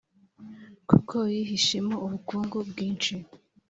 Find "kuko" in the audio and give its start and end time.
0.89-1.15